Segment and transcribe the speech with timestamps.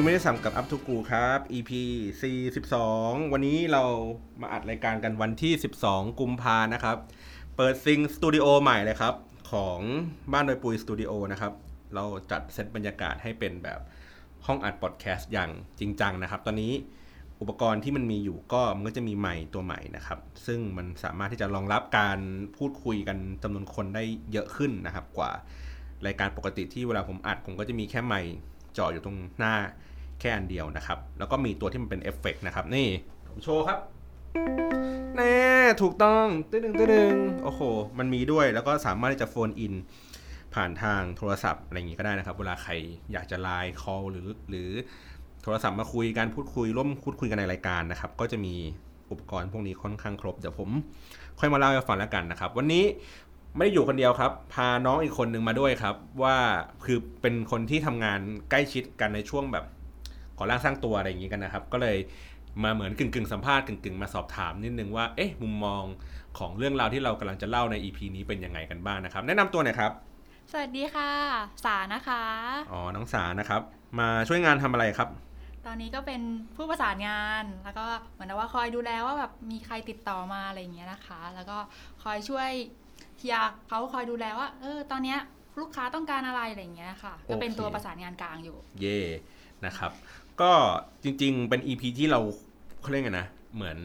[0.00, 1.70] ุยไม่ได้ศัพท์กับ Up to กูครับ EP
[2.52, 3.82] 42 วันนี้เรา
[4.40, 5.52] มาอัดรายการกันวันที่
[5.86, 6.96] 12 กุมภานะครับ
[7.56, 9.14] เปิดซิงสตูดิโอใหม่เลยครับ
[9.52, 9.78] ของ
[10.32, 11.52] บ้านโดยปุยสตูดิโอนะครับ
[11.94, 13.80] เราจัดเซตบรรยากาศให้เป็นแบบ
[14.46, 16.72] ห้องอัดพอดแคสต์อย่างจริงจังนะครับ ตอนนี้
[17.40, 22.18] อุปกรณ์ที่มันมีอยู่ก็มันก็จะมีไมค์ตัวใหม่นะครับ ซึ่งมันสามารถที่จะรองรับการ
[22.56, 25.30] พูดคุยกันจำนวนคนได้เยอะขึ้นนะครับ กว่า
[26.06, 28.34] รายการปกติที่เวลาผมอัดผมก็จะมีแค่ไมค์
[28.78, 29.54] จ่ออยู่ตรงหน้า
[30.20, 32.86] แค่อันเดียวนะครับ แล้วก็มีตัวที่มันเป็นเอฟเฟกต์นะครับ นี่
[33.28, 33.78] ผมโชว์ครับ
[35.16, 35.36] แน่
[35.82, 37.60] ถูกต้องตึ้งตึ้งตึ้งโอ้โห
[37.98, 39.74] มันมีด้วยแล้วก็สามารถที่จะ phone in
[40.54, 42.72] ผ่านทางโทรศัพท์อะไรอย่างงี้ก็ได้นะครับ เวลาใคร
[43.12, 44.70] อยากจะ LINE call หรือหรือ
[45.42, 48.54] โทรศัพท์มาคุยกันพูดคุยร่วมพูดคุยกันในรายการนะครับ ก็จะมี
[49.10, 50.70] อุปกรณ์พวกนี้ค่อนข้างครบ เดี๋ยวผม
[51.38, 52.84] ค่อยมาเล่าให้ฟังแล้วกันนะครับ วันนี้
[53.56, 56.36] ไม่ได้อยู่คนเดียวครับ พาน้องอีกคนหนึ่งมาด้วยครับ ว่า
[56.84, 59.64] คือเป็นคนที่ทำงานใกล้ชิดกันในช่วงแบบ
[60.38, 61.96] ก่อร่างสร้างตัวอะไรอย่างงี้กันนะครับ ก็เลย
[62.64, 65.82] มาเหมือนกึ่งกึ่งๆสัมภาษณ์กึ่งกึ่งๆมาสอบถามนิดนึงว่าเอ๊ะมุมมอง
[66.38, 69.92] ของเรื่องราวที่เรากำลังจะเล่าใน EP นี้เป็นยังไงกันบ้างนะครับ แนะนำตัวหน่อยครับ
[70.52, 71.10] สวัสดีค่ะ
[71.64, 72.24] สานะคะ
[72.72, 73.62] อ๋อน้องสานะครับ
[73.98, 75.08] มาช่วยงานทำอะไรครับ
[75.66, 76.22] ตอนนี้ก็เป็น
[76.56, 81.58] ผู้ประสานงานแล้วก็เหมือนกับว่าคอยดูแลว่าแบบมีใครติดต่อมาอะไรอย่างเงี้ยนะคะ แล้วก็
[82.02, 82.50] คอยช่วย
[83.18, 83.36] เฮีย
[83.68, 85.18] เขาคอยดูแลว่าเออตอนเนี้ย
[85.60, 88.98] ลูกค้าต้องการอะไรอะไรอย่างเงี้ยค่ะ ก็เป็นโอเคตัวประสานงานกลางอยู่ เย่
[89.66, 89.92] นะครับ
[90.40, 90.52] ก็
[91.02, 92.20] จริงๆเป็น EP ที่เรา
[92.80, 93.78] เขาเรียกไงนะ เหมือน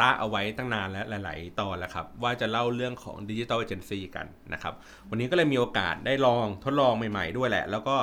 [0.00, 4.74] ตาเอาไว้ตั้งนานแล้วหลาย ๆ ตอนแล้วครับ ว่าจะเล่าเรื่องของดิจิ t a ลเอเจนซี่กันนะครับ
[5.10, 7.96] วันนี้ก็เลยมีโอกาสได้ลองทดลองใหม่ ๆ ด้วยแหละ แล้วก็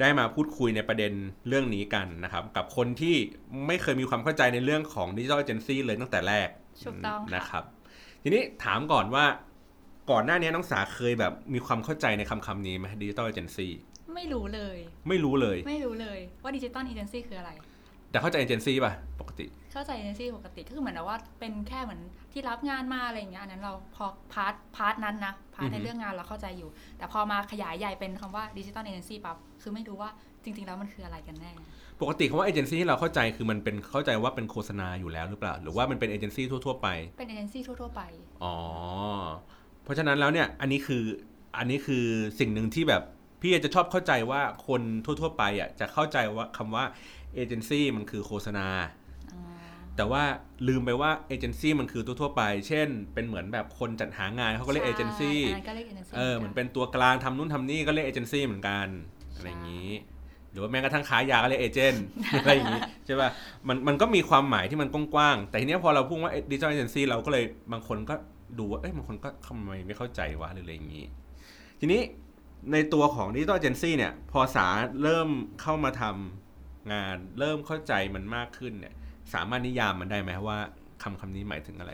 [0.00, 1.12] ได้มาพูดคุยในประเด็น
[1.48, 3.16] เรื่องนี้กันนะครับ กับคนที่
[3.66, 6.48] ไม่เคยมีความเข้าใจในเรื่องของดิจิ t a ลเอเจนซี่เลยตั้งแต่แรก
[6.84, 7.64] ถูกต้องค่ะนะครับ
[8.22, 9.24] ทีนี้ถามก่อนว่า
[10.10, 13.72] ก่อนหน้านี้น้องสาเคยแบบมีความเข้าใจในคำคำนี้ไหมดิจิ t a ลเอเจนซี่
[14.14, 14.78] ไม่รู้เลย
[15.08, 17.50] ไม่รู้เลย ไม่รู้เลยว่า digital agency คืออะไร
[18.10, 22.00] แต่เข้าใจเอเจนซี่ป่ะปกติ เข้าใจเอเจนซี่ปกติก็คือเหมือนกับว่าเป็นแค่เหมือน
[22.32, 30.10] ที่รับงานมาอะไรอย่างเงี้ยอันนั้นเราพอ part part นั้นนะ part ในอือฮึเรื่องงานเราเข้าใจอยู่ แต่พอมาขยายใหญ่เป็นคำว่าดิจิตอลเอเจนซี่ปั๊บคือไม่รู้ว่า
[30.44, 31.52] จริง ๆ แล้วมันคืออะไรกันแน่
[32.00, 36.88] ปกติคำว่าเอเจนซี่ที่เราเข้าใจคือมันเป็นเข้าใจว่าเป็นโฆษณาอยู่แล้วหรือเปล่า หรือว่ามันเป็นเอเจนซี่ทั่วๆไป
[37.18, 38.02] เป็นเอเจนซี่ทั่วๆไป
[38.44, 38.56] อ๋อ
[39.58, 39.59] เพ
[39.90, 41.04] ราะฉะนั้นแล้วเนี่ยอันนี้คือ
[41.56, 42.04] อันนี้คือ
[42.38, 43.02] สิ่งหนึ่งที่แบบ
[43.40, 46.84] พี่จะชอบเข้าใจว่าคนทั่ว ๆ ไปอะจะเข้าใจว่าคำว่า
[47.34, 48.68] เอเจนซี่มันคือโฆษณา
[49.96, 50.22] แต่ว่า
[50.68, 58.86] ลืมไปว่าเอเจนซี่มันคือทั่วๆไป เช่น เป็นเหมือนแบบคนจัดหางานเขาก็เรียกเอเจนซี่ใช่อันนั้นก็เรียกเอเจนซี่เออเหมือนเป็นตัวกลางทำนู่นทำนี่ก็เรียกเอเจนซี่เหมือนกัน
[59.34, 59.90] อะไรอย่างนี้
[60.50, 62.04] หรือว่าแม้กระทั่งขายยาก็เรียก agent
[62.40, 63.30] อะไรอย่างนี้ใช่ป่ะ
[63.68, 68.14] มันมันก็มีความหมายที่มันกว้างๆแต่ทีเนี้ยพอเราพูดว่าดิจิทัลเอเจนซี่เราก็เลยบางคนก็
[68.58, 71.04] ดูว่าเอ้ยบางคนก็ทำไมไม่เข้าใจวะหรืออะไรอย่างนี้
[71.80, 72.00] ทีนี้
[72.72, 74.66] ในตัวของดิจิทัลเอเจนซี่เนี่ยพอสา
[75.02, 75.28] เริ่ม
[75.60, 78.94] เข้ามาทำงานเริ่มเข้าใจมันมากขึ้นเนี่ย
[79.34, 80.58] สามารถนิยามมันได้ไหมว่า
[81.02, 81.92] คำคำนี้หมายถึงอะไร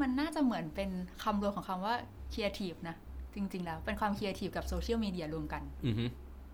[0.00, 0.90] มันน่าจะเหมือนเป็น
[1.22, 1.94] คำรวมของคำว่า
[2.32, 2.96] creative นะ
[3.34, 6.04] จริง ๆ แล้ว เป็นความ creative กับโซเชียลมีเดียรวมกันอือฮึ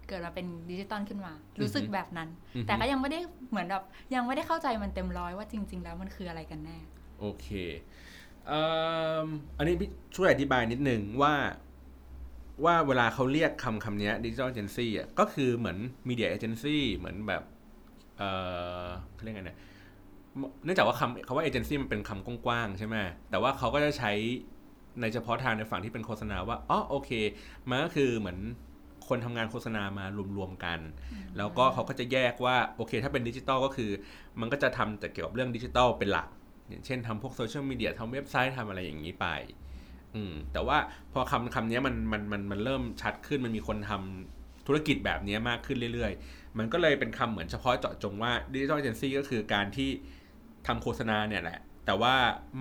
[0.08, 3.20] เกิดมาเป็นดิจิตอลขึ้นมา รู้สึกแบบนั้นอือฮึแต่ก็ยังไม่ได้
[3.50, 6.78] เหมือนแบบยังไม่ได้เข้าใจมันเต็มร้อยว่าจริง ๆ แล้วมันคืออะไรกันแน่
[7.20, 7.46] โอเค
[7.82, 9.26] เอ,
[9.58, 11.34] อันนี้พี่ช่วยอธิบายนิดนึงว่า
[12.64, 15.78] ว่าเวลาเขาเรียกคำคำนี้ดิจิทัลเอเจนซี่อะก็คือเหมือน
[16.08, 17.42] media agency เหมือนแบบ
[18.18, 18.30] เอ่
[18.84, 19.58] อเขาเรียกไงเนี่ย
[20.64, 22.96] เนื่องจากว่าคำคำว่าเอเจนซี่มันเป็นคำกว้างๆใช่ไหม
[23.30, 24.12] แต่ว่าเขาก็จะใช้
[25.00, 27.10] ในเฉพาะทางในฝั่งที่เป็นโฆษณาว่าอ๋อโอเค
[27.68, 28.38] มันก็คือเหมือน
[29.08, 30.04] คนทำงานโฆษณามา
[30.36, 30.78] รวมๆกัน
[31.36, 33.90] แล้วก็เขาก็จะแยกว่าโอเค ถ้าเป็นดิจิตอลก็คือ
[34.40, 36.28] มันก็จะทำแต่เกี่ยวกับเรื่องดิจิตอลเป็นหลัก
[36.86, 39.26] เช่นทำพวกโซเชียลมีเดียทำเว็บไซต์ทำอะไรอย่างนี้ไป
[40.14, 40.78] อืมแต่ว่า
[41.12, 49.90] พอคำคำนี้มันมันมันมันเริ่มชัดขึ้นมันมีคนทำธุรกิจแบบนี้มากขึ้นเรื่อยๆ มันก็เลยเป็นคำเหมือนเฉพาะเจาะจงว่าดิจิทัลเอเจนซี่ก็คือการที่
[50.66, 52.14] ทำโฆษณาเนี่ยแหละ แต่ว่า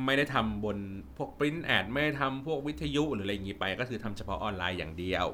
[0.06, 0.78] ไม่ได้ทำบน
[1.18, 5.26] พวกปริ้นแอดไม่ได้ทำพวกวิทยุหรืออะไรอย่างนี้ไป ก็คือทำเฉพาะออนไลน์อย่างเดียว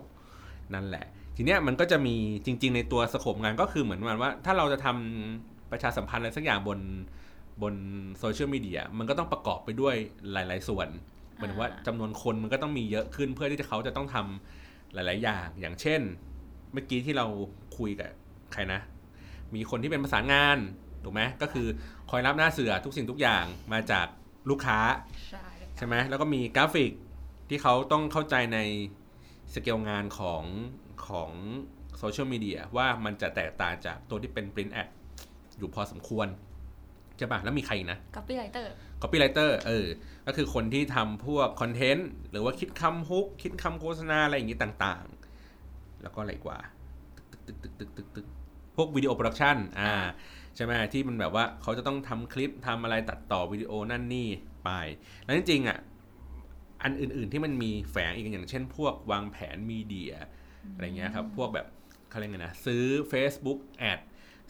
[0.74, 1.06] นั่นแหละ
[1.36, 2.15] ทีเนี้ยมันก็จะมี
[2.45, 6.80] จริง ๆ ในตัวสโคปงานก็คือเหมือนมาณว่า ถ้าเราจะทำประชาสัมพันธ์อะไรสักอย่างบน
[7.62, 7.76] บน
[8.20, 9.96] โซเชียลมีเดียมันก็ต้องประกอบไปด้วย
[10.32, 10.88] หลาย ๆ ส่วน
[11.38, 16.02] หมายถึงว่าจำนวนคนมันก็ต้องมีเยอะขึ้นเพื่อที่จะเขาจะต้องทำหลาย ๆ อย่าง อย่างเช่น
[16.74, 17.26] เมื่อกี้ที่เรา
[17.78, 18.10] คุยกับ
[18.54, 18.80] ใครนะ
[19.56, 20.58] มีคนที่เป็นประสานงาน
[21.04, 21.68] ถูกไหมก็คือ
[22.10, 24.08] คอยรับหน้าเสือทุกสิ่งทุกอย่างมาจาก
[24.50, 24.80] ลูกค้า
[25.30, 25.46] ใช่
[25.78, 26.92] ใช่ไหมแล้วก็มีกราฟิก
[27.50, 28.60] ที่เขาต้องเข้าใจใน
[29.54, 30.44] สเกลงานของ
[31.08, 31.32] ของ
[31.98, 34.88] โซเชียลมีเดียว่ามันจะแตกต่างจากตัวที่เป็น Print Ad
[35.58, 36.28] อยู่พอสมควร
[37.19, 39.88] ใช่ปะแล้วมีใครอีกนะ copywriter Copywriter เออ
[40.27, 46.57] ก็คือคนที่ทำพวกคอนเทนต์ หรือว่าคิดคำ hook คิดคำโฆษณาอะไรอย่างนี้ต่างๆ แล้วก็อะไรกว่า
[47.31, 48.25] ตึกตึกตึกตึกตึกตึก
[48.75, 49.94] พพวก video production อ่า
[50.56, 54.27] ใช่ไหมที่มันแบบว่าเขาจะต้องทำคลิปทำอะไรตัดต่อวิดีโอนั่นนี่
[54.63, 54.69] ไป
[55.24, 55.80] แล้วจริงๆอะ
[56.83, 60.13] อันอื่นๆที่มันมีแฝงอีกอย่างเช่น พวกวางแผน media
[60.74, 61.68] อะไรเงี้ยครับ พวกแบบ
[62.10, 63.60] เขาเรียกไงนะ ซื้อ Facebook
[63.92, 64.00] Ad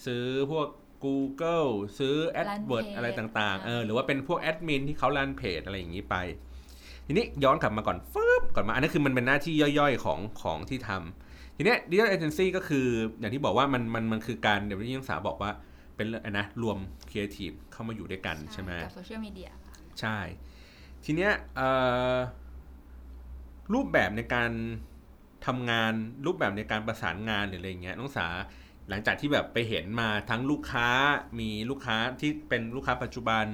[0.05, 0.67] ซื้อพวก
[1.03, 1.69] Google
[1.99, 6.15] ซื้อ AdWords อะไรต่างๆ เออ หรือว่าเป็นพวกแอดมินที่เขา run เพจอะไรอย่างนี้ไป
[7.05, 12.87] ทีนี้ย้อนกลับมาก่อนฟึบก่อนมา อันนั้นคือมันเป็นหน้าที่ย่อยๆของของที่ทำทีเนี้ยดิจิทัลเอเจนซี่ก็คือ
[13.19, 15.51] อย่างที่บอกว่ามันมันมันคือการเดี๋ยวที่ยังสาบอกว่า
[15.95, 16.07] เป็น
[16.37, 16.77] นะรวม
[17.09, 19.49] ครีเอทีฟเข้ามาอยู่ด้วยกันใช่ไหมกับโซเชียลมีเดีย
[19.99, 20.17] ใช่
[21.05, 21.31] ทีเนี้ย
[23.73, 24.51] รูปแบบในการ
[25.45, 25.93] ทำงาน
[26.25, 28.27] รูปแบบในการประสานงานหรืออะไรเงี้ยน้องสา
[28.89, 30.89] หลังจากที่แบบไปเห็นมาทั้งลูกค้า
[31.39, 33.45] มีลูกค้าที่เป็นลูกค้าปัจจุบัน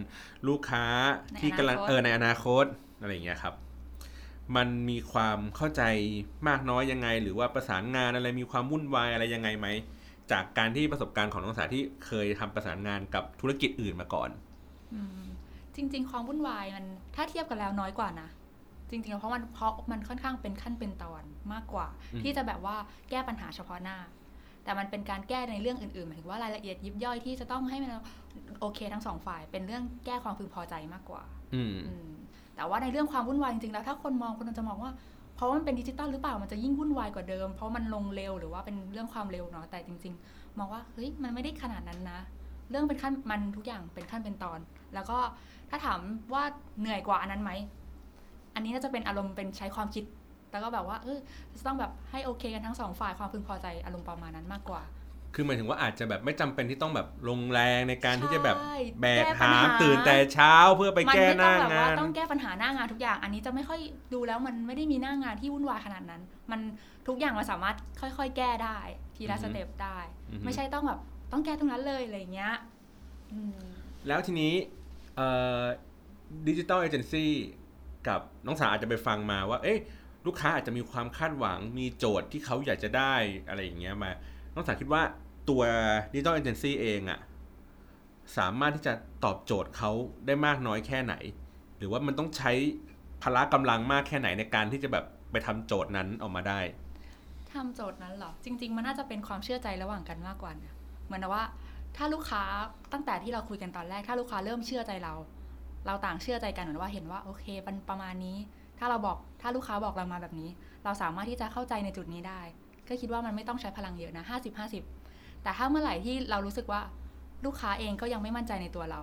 [0.48, 0.86] ลูกค้า
[1.40, 2.66] ที่กำลังเออในอนาคต
[3.02, 3.56] อะไรเงี้ยครับ
[4.56, 5.84] มันมีความเข้าใจ
[6.48, 9.68] มากน้อยยังไง หรือว่าประสานงานอะไรมีความวุ่นวายอะไรยังไงไหม
[10.32, 14.30] จากการที่ประสบการณ์ของน้องสาที่เคยทำประสานงานกับธุรกิจอื่นมาก่อน
[15.76, 16.86] จริง ๆ ความวุ่นวายมัน
[17.16, 18.30] ถ้าเทียบกันแล้วน้อยกว่านะ
[18.90, 21.24] จริงๆเพราะมันเพราะมันค่อนข้างเป็นขั้นเป็นตอน
[21.54, 21.88] มากกว่า
[22.22, 22.76] ที่จะแบบว่า
[23.10, 23.98] แก้ปัญหาเฉพาะหน้า
[24.66, 27.92] แต่มันเป็นการแก้ในเรื่องอื่นๆหมายถึงว่ารายละเอียดยิบย่อยที่จะต้องให้มัน
[28.60, 31.22] โอเคทั้งสองฝ่าย เป็นเรื่องแก้ความพึงพอใจมากกว่า
[31.54, 31.62] อื
[32.56, 34.92] แต่ว่าในเรื่องความวุ่นวายจริงๆแล้วถ้าคนมองคนจะมองว่า
[35.36, 42.20] เพราะมันเป็นดิจิตอลหรือเปล่ามันจะยิ่งวุ่นวายกว่าเดิม เพราะมันลงเร็วหรือว่าเป็นเรื่องความเร็วเนาะแต่จริง ๆ มองว่าเฮ้ยมันไม่ได้ขนาดนั้นนะ
[42.70, 44.60] เรื่องเป็นขั้นมันทุกอย่างเป็นขั้นเป็นตอน
[44.94, 45.18] แล้วก็
[45.70, 46.00] ถ้าถาม
[46.34, 46.44] ว่า
[46.80, 47.52] เหนื่อยกว่าอันนั้นไหม
[48.56, 50.04] อันนี้น่าจะเป็นอารมณ์เป็นใช้ความคิด
[50.56, 51.20] แล้วก็แบบว่าเออ
[51.58, 54.84] จะต้องแบบให้โอเคกันทั้งสองฝ่ายความพึงพอใจอารมณ์ประมาณนั้นมากกว่า
[55.34, 58.58] คือหมายถึงว่าอาจจะแบบไม่จำเป็นที่ต้องแบบลงแรงในการที่จะแบบ
[59.02, 63.80] แบกหามตื่นแต่เช้าเพื่อไปแก้หน้างานต้องแก้ปัญหาหน้างานทุกอย่าง อันนี้จะไม่ค่อย
[64.14, 66.22] ดูแล้วมันไม่ได้มีหน้างานที่วุ่นวายขนาดนั้น
[66.52, 66.60] มัน
[67.08, 68.80] ทุกอย่างมันสามารถค่อย ๆ แก้ได้
[69.16, 69.98] ทีละสเต็ปได้
[70.46, 71.00] ไม่ใช่ต้องแบบ
[71.32, 72.54] ต้องแก้ตรงนั้นเลยอะไรเงี้ย
[74.08, 74.54] แล้วทีนี้
[76.48, 77.32] ดิจิตอลเอเจนซี่
[78.08, 79.80] กับน้องสาอาจจะไปฟังมาว่า เอ๊ะ
[80.26, 83.14] ลูกค้าอาจจะมีความคาดหวังมีโจทย์ที่เขาอยากจะได้
[83.48, 84.12] อะไรอย่างเงี้ยมา
[84.54, 85.02] น้องสาคิดว่า
[85.50, 85.62] ตัว
[86.12, 87.20] ดิจิตอลเอเจนซี่เองอะ
[88.38, 88.94] สามารถที่จะ
[89.26, 89.92] ตอบโจทย์เขา
[90.26, 91.16] ได้มากน้อยแค่ไหน
[91.78, 92.52] หรือว่ามันต้องใช้
[93.24, 96.60] พละกำลังมากแค่ไหนในการที่จะแบบไปทำโจทย์นั้นออกมาได้
[97.54, 100.74] ทำโจทย์นั้นหรอ จริง ๆ มันน่าจะเป็นความเชื่อใจระหว่างกันมากกว่านะ
[101.06, 101.44] เหมือนว่า
[101.98, 102.44] ถ้าลูกค้า
[102.94, 105.14] ตั้งแต่ที่เราคุยกันตอนแรก ถ้าลูกค้าเริ่มเชื่อใจเรา
[105.88, 108.38] เราต่างเชื่อใจกันเหมือนว่าเห็นว่าโอเคมันประมาณนี้
[108.80, 110.50] ถ้าเราบอกถ้าลูกค้าบอกเรามาแบบนี้
[110.84, 112.42] เราสามารถที่จะเข้าใจในจุดนี้ได้
[112.88, 114.84] ก็คิดว่ามันไม่ต้องใช้พลังเยอะนะห้าสิบห้าสิบ
[115.44, 116.82] แต่ถ้าเมื่อไหร่ที่เรารู้สึกว่า
[117.46, 119.02] ลูกค้าเองก็ยังไม่มั่นใจในตัวเรา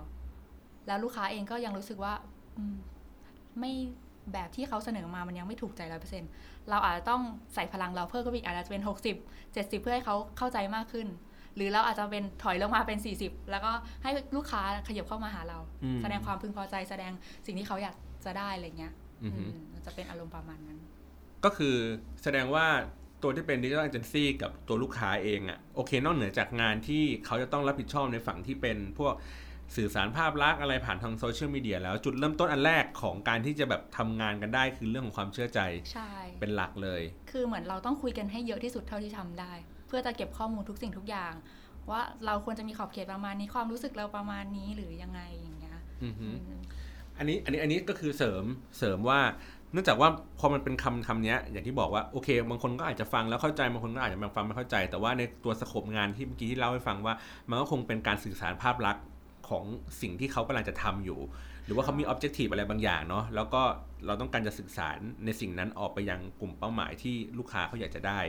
[0.86, 2.12] แล้วลูกค้าเองก็ยังรู้สึกว่า
[3.60, 3.72] ไม่
[4.32, 6.24] แบบที่เขาเสนอมามันยังไม่ถูกใจร้อยเปอร์เซ็น
[6.70, 7.22] เราอาจจะต้อง
[7.54, 9.16] ใส่พลังเราเพิ่มก็อีกอาจจะเป็นหกสิบ
[9.52, 11.06] เจ็ดสิบเพื่อให้เขาเข้าใจมากขึ้น
[11.56, 13.72] หรือเราอาจจะเป็นถอยลงมาเป็นสี่สิบแล้วก็
[14.02, 15.58] ให้ลูกค้าขยับเข้ามาหาเรา
[16.02, 17.12] แสดงความพึงพอใจแสดง
[17.46, 19.01] สิ่งที่เขาอยากจะได้อะไรเงี้ยมัน
[19.86, 20.78] จะเป็นอารมณ์ประมาณนั้น
[21.44, 21.76] ก็คือ
[22.22, 22.66] แสดงว่า
[23.22, 29.14] ตัวที่เป็นดิจิทัลเอเจนซี่กับตัวลูกค้าเองอะ่ะโอเค นอกเหนือจากงานที่เขาจะต้องรับผิดชอบในฝั่งที่เป็นพวก
[29.76, 35.60] สื่อสารภาพลักษณ์อะไรผ่านทางโซเชียลมีเดียแล้วจุดเริ่มต้นอันแรกของการที่จะแบบทำงานกันได้คือเรื่องของความเชื่อใจ
[35.92, 36.10] ใช่
[36.40, 39.52] เป็นหลักเลย คือเหมือนเราต้องคุยกันให้เยอะที่สุดเท่าที่ทำได้
[39.88, 41.32] เพื่อจะเก็บข้อมูลทุกสิ่งทุกอย่าง
[41.90, 45.78] ว่าเราควรจะมีขอบเขตประมาณนี้ความรู้สึกเราประมาณนี้หรือยังไงอย่างเงี้ย
[47.22, 48.44] อันนี้อันนี้อันนี้ก็คือเสริม
[48.78, 49.20] เสริมว่า
[49.72, 57.14] เนื่องจากว่าพอมันเป็นคำคำนี้อย่างที่บอกว่าโอเค บางคนก็อาจจะฟังแล้วเข้าใจบางคนก็อาจจะฟังไม่เข้าใจ แต่ว่าในตัวสโคปงานที่เมื่อกี้ที่เล่าให้ฟังว่า
[57.48, 59.04] มันก็คงเป็นการสื่อสารภาพลักษณ์
[59.48, 59.64] ของ
[60.00, 61.20] สิ่งที่เขากำลังจะทำอยู่
[61.64, 63.62] หรือว่าเขามี objective อะไรบางอย่างเนาะแล้วก็
[64.06, 68.20] เราต้องการจะสื่อสารในสิ่งนั้นออกไปยังกลุ่มเป้าหมายที่ลูกค้าเขาอยากจะได้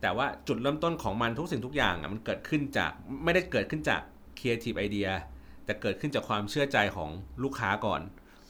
[0.00, 2.90] แต่ว่าจุดเริ่มต้นของมันทุกสิ่งทุกอย่างมันเกิดขึ้นจาก
[3.24, 4.00] ไม่ได้เกิดขึ้นจาก
[4.38, 5.08] creative idea
[5.68, 7.10] แต่เกิดขึ้นจากความเชื่อใจของ
[7.42, 8.00] ลูกค้าก่อน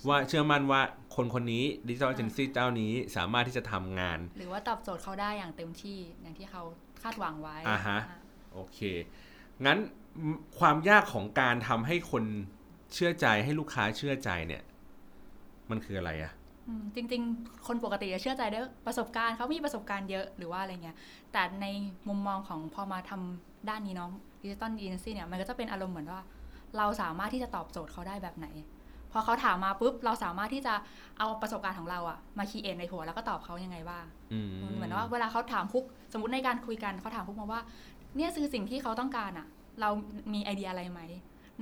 [0.08, 0.80] ว่าเชื่อมั่นว่า
[1.16, 6.62] คนคนนี้ดิจิทัลเอเจนซี่เจ้านี้สามารถที่จะทำงาน หรือว่าตอบโจทย์เขาได้อย่างเต็มที่อย่างที่เขา
[7.02, 7.98] คาดหวังไว้อ่าฮะ
[8.54, 8.78] โอเค
[9.66, 9.78] งั้น
[10.58, 12.24] ความยากของการทำให้คน
[12.94, 14.62] เชื่อใจให้ลูกค้าเชื่อใจเนี่ย
[15.70, 16.32] มันคืออะไรอะ
[16.94, 20.96] จริง ๆ คนปกติจะเชื่อใจด้วยประสบการณ์เขามีประสบการณ์เยอะหรือว่าอะไรเงี้ย
[21.32, 21.66] แต่ใน
[22.08, 24.10] มุมมองของพอมาทำด้านนี้เนาะ
[24.42, 26.20] ดิจิตอลเอเจนซี่เนี่ยมันก็จะเป็นอารมณ์เหมือนว่า
[26.78, 28.46] เราสามารถที่จะตอบโจทย์เขาได้แบบไหน
[29.12, 30.74] พอเขาถามมาปุ๊บเราสามารถที่จะ
[31.18, 34.04] เอาประสบการณ์ของเราอะมา create ในหัวแล้วก็ตอบเขายังไงบ้าง
[34.76, 37.60] เหมือนว่าเวลาเขาถามคุกสมมติในการคุยกันเขาถามคุกมาว่า
[38.16, 39.46] เนี่ยคือสิ่งที่เขาต้องการอะ
[39.80, 39.90] เรา
[40.34, 41.00] มีไอเดียอะไรไหม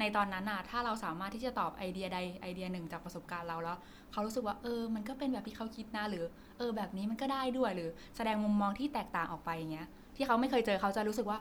[0.00, 3.76] ในตอนนั้นอะถ้าเราสามารถที่จะตอบไอเดียใดไอเดียหนึ่งจากประสบการณ์เราแล้ว
[4.12, 6.24] เขารู้สึกว่าเออ มันก็เป็นแบบที่เขาคิดนะหรือ
[6.58, 11.38] เออ แบบนี้มันก็ได้ด้วยหรือ แสดงมุมมองที่แตกต่างออกไปอย่างเงี้ย ที่เขาไม่เคยเจอเขาจะรู้สึกว่า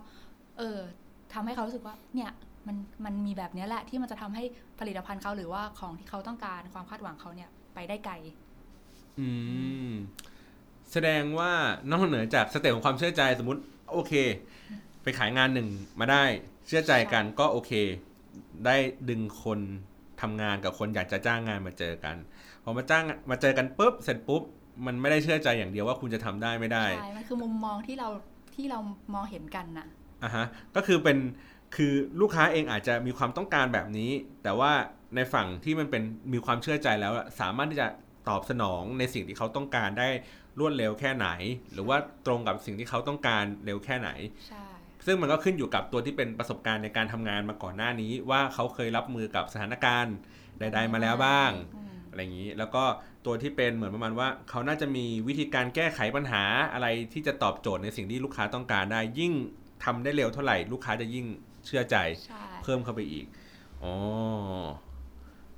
[0.58, 0.79] เออ
[1.34, 2.32] ทำให้เขารู้สึกว่า เนี่ย
[2.67, 4.43] มันมันมีแบบเนี้ยแหละที่มันจะทำให้
[4.79, 8.13] ผลิตภัณฑ์เขาหรือว่าของที่เขาต้องการความคาดหวังเขาเนี่ยไปได้ไกล
[9.19, 9.27] อื
[9.89, 9.91] ม
[10.91, 11.51] แสดงว่า
[11.89, 14.13] นอกเหนือจากสเต็ปของความเชื่อใจสมมติ โอเค
[15.03, 15.67] ไปขายงานหนึ่ง
[16.00, 16.24] มาได้
[16.67, 17.72] เชื่อใจกันก็โอเค
[18.65, 18.75] ได้
[19.10, 19.60] ดึงคน
[20.22, 22.15] ทำงานกับคนอยากจะจ้างงานมาเจอกัน
[22.63, 24.41] พอมาจ้างมาเจอกันปุ๊บเสร็จปุ๊บ
[24.86, 28.10] มันไม่ได้เชื่อใจอย่างเดียวว่าคุณจะทำได้ไม่ได้ใช่มันคือมุมมองที่เรา
[28.55, 28.79] ที่เรา
[29.13, 29.88] มองเห็นกันน่ะ
[30.24, 30.45] อะฮะ
[30.75, 31.17] ก็คือเป็น
[31.75, 34.12] คือลูกค้าเองอาจจะมีความต้องการแบบนี้
[34.44, 34.72] แต่ว่า
[35.15, 36.03] ในฝั่งที่มันเป็น
[36.34, 37.88] มีความเชื่อใจแล้วอะสามารถที่จะ
[38.29, 40.10] ตอบสนองในสิ่งที่เขาต้องการได้
[40.60, 41.27] รวดเร็วแค่ไหน
[41.74, 44.10] หรือว่าตรงกับสิ่งที่เขาต้องการเร็วแค่ไหน
[44.48, 44.63] ใช่
[45.05, 50.15] ซึ่งมันก็ขึ้นอยู่กับตัวที่เป็นประสบการณ์ในการทำงานมาก่อนหน้านี้ ว่าเขาเคยรับมือกับสถานการณ์
[50.60, 52.84] ใด ๆ มาแล้วบ้างอืมอะไรอย่างนี้ แล้วก็
[53.25, 59.34] ตัวที่เป็นเหมือนประมาณว่า เขาน่าจะมีวิธีการแก้ไขปัญหาอะไรที่จะตอบโจทย์ในสิ่งที่ลูกค้าต้องการได้ยิ่ง
[59.84, 61.25] ทำได้เร็วเท่าไหร่ ลูกค้าจะยิ่ง
[61.67, 63.25] เชื่อใจใช่เพิ่มเข้าไปอีก
[63.84, 63.93] อ๋อ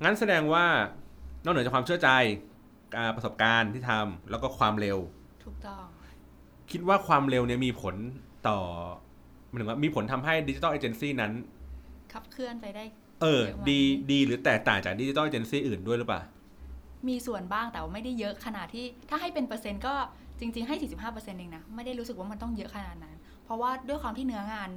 [0.03, 0.65] งั้นแสดงว่า
[1.43, 2.09] นอกเหนือจากความเชื่อใจ
[2.95, 4.97] การประสบการณ์ที่ทำแล้วก็ความเร็ว
[5.43, 5.85] ถูกต้อง
[6.71, 7.95] คิดว่าความเร็วเนี่ยมีผล
[8.47, 8.59] ต่อ
[9.49, 11.31] หมายถึงว่ามีผลทำให้ดิจิ t a ลเอเจนซี่นั้น
[12.13, 12.83] ขับเคลื่อนไปได้
[13.21, 13.79] เออเยอะไหมดี
[14.11, 16.21] ดีหรือแตกต่างจากดิจิ t a ลเอเจนซี่อื่นด้วยหรือเปล่า
[17.07, 19.93] มีส่วนบ้างแต่ว่าไม่ได้เยอะขนาดที่ ถ้าให้เป็นเปอร์เซ็นต์ก็
[20.39, 20.75] จริง ๆ ให้
[21.07, 24.69] 45%เองนะ ไม่ได้รู้สึกว่ามันต้องเยอะขนาดนั้น เพราะว่าด้วยความที่เนื้องาน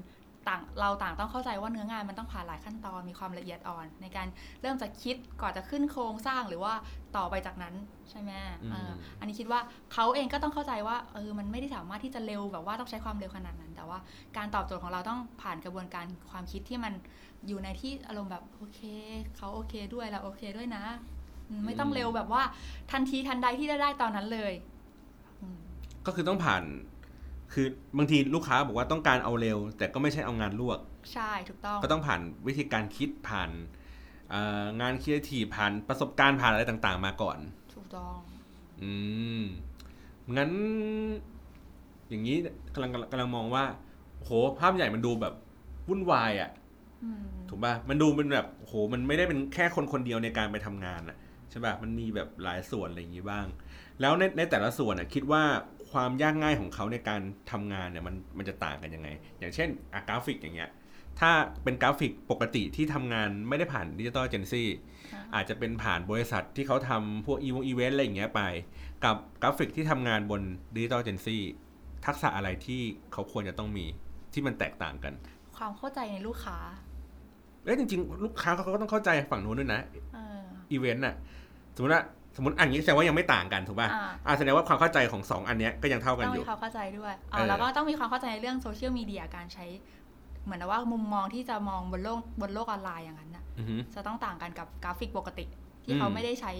[0.48, 4.26] ต่างเราต่างต้องเข้าใจว่าเนื้องานมันต้องผ่านหลายขั้นตอนมีความละเอียดอ่อน ในการ
[4.62, 6.72] เริ่มจากคิดก่อนจะขึ้นโครงสร้างหรือว่า
[7.16, 7.74] ต่อไปจากนั้น
[8.10, 8.30] ใช่ไหม
[8.62, 9.60] อืมเอออันนี้คิดว่า
[9.92, 13.98] เขาเองก็ต้องเข้าใจว่าเออมันไม่ได้สามารถที่จะเร็วแบบว่าต้องใช้ความเร็วขนาดนั้น แต่ว่า
[14.36, 16.92] การตอบโจทย์ของเราต้องผ่านกระบวนการความคิดที่มัน
[17.46, 18.80] อยู่ในที่อารมณ์แบบโอเค
[19.36, 20.84] เขาโอเคด้วยเราโอเคด้วยนะ
[21.48, 22.42] อืมไม่ต้องเร็วแบบว่า
[22.92, 24.52] ทันทีทันใดที่ได้ได้ตอนนั้นเลย
[25.40, 25.60] อืม
[26.06, 26.62] ก็คือต้องผ่าน
[27.52, 27.66] คือ
[27.98, 30.78] บางทีลูกค้าบอกว่าต้องการเอาเร็ว แต่ก็ไม่ใช่เอางานลวก
[31.12, 33.50] ใช่ถูกต้อง ก็ต้องผ่านวิธีการคิดผ่าน
[34.30, 37.38] เอ่องานคิดทีผ่านประสบการณ์ผ่านอะไรต่างๆ มาก่อน
[37.74, 38.16] ถูกต้อง
[38.82, 38.92] อื
[39.40, 39.42] ม
[40.36, 40.50] งั้น
[42.08, 42.36] อย่างนี้
[42.74, 43.64] กำลังกำลังมองว่า
[44.22, 45.34] โหภาพใหญ่มันดูแบบ
[45.88, 46.50] วุ่นวายอะ่ะ
[47.04, 51.16] อืมถูกป่ะมันดูเป็นแบบโหมันไม่ได้เป็นแค่คนคนเดียวในการไปทำงานอะ
[51.50, 53.46] ใช่ป่ะมันมีแบบหลายส่วนอะไรอย่างนี้บ้าง
[54.00, 55.42] แล้วในในแต่ละส่วนอะคิดว่า
[55.92, 57.20] ความยากง่ายของเขาในการ
[57.50, 60.70] ทำงานเนี่ยมันมันจะต่างกันยังไง อย่างเช่นอะกราฟิกอย่างเงี้ย
[61.20, 61.30] ถ้า
[61.64, 64.68] เป็นกราฟิกปกติที่ทำงานไม่ได้ผ่านดิจิตอลเอเจนซี่
[65.34, 68.42] อาจจะเป็นผ่านบริษัทที่เขาทำพวกอีวงอีเวนต์อะไรอย่างเงี้ยไป
[69.04, 70.42] กับกราฟิกที่ทำงานบน
[70.74, 71.42] ดิจิตอลเอเจนซี่
[72.06, 72.80] ทักษะอะไรที่
[73.12, 73.86] เขาควรจะต้องมี
[74.32, 75.14] ที่มันแตกต่างกัน
[75.56, 76.58] ความเข้าใจในลูกค้า
[77.64, 79.80] เอ้ยจริง ๆ ลูกค้าเขาก็ต้องเข้าใจฝั่งนู้นด้วยนะ
[80.14, 80.40] เออ
[80.72, 81.14] อีเวนต์น่ะ
[81.74, 89.66] สมมติว่าส มมติอันนี้แสดงว่ายังไม่ต่างกันถูกป่ะอ่าอ่าแสดงว่าความเข้าใจของสองอันเนี้ยก็ยังเท่ากันต้องอมียู่ความเข้าใจด้วยเอเอาอแล้วก็ต้องมีความเข้าใจในเรื่องโซเชียลมีเดียการใช้
[90.44, 95.46] เหมือนว่ามุมมองที่จะมองบนโลกบนโลกออนไลน์อย่างนั้นน่ะอือฮึจะต้องต่างกันกับกราฟิกปกติ
[95.84, 96.52] ที่อืมเขาไม่ได้ใช้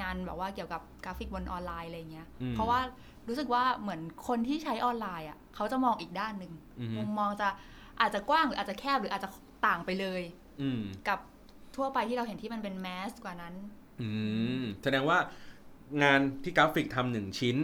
[0.00, 2.80] งานแบบว่าเกี่ยวกับกราฟิกบนออนไลน์อะไรเงี้ยอืมเพราะว่า
[3.28, 7.48] รู้สึกว่าเหมือนคนที่ใช้ออนไลน์อะเขาจะมองอีกด้านหนึ่งอือฮึมุมมองจะ
[8.00, 9.30] อาจจะกว้างหรืออาจจะแคบหรืออาจจะ
[9.66, 10.22] ต่างไปเลย
[10.60, 11.18] อืมกับ
[11.76, 13.54] ทั่วไปที่เราเห็นที่มันเป็น mass กว่านั้น
[14.00, 14.08] อื
[14.60, 15.18] มแสดงว่า
[16.02, 17.56] งานที่กราฟิกทำหนึ่งชิ้น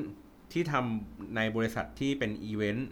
[0.53, 2.89] ที่ทำในบริษัทที่เป็นอีเวนต์